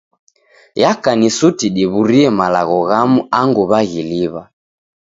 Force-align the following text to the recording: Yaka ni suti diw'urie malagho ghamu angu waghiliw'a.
Yaka 0.81 1.11
ni 1.19 1.29
suti 1.37 1.67
diw'urie 1.75 2.27
malagho 2.39 2.77
ghamu 2.89 3.19
angu 3.39 3.61
waghiliw'a. 3.69 4.43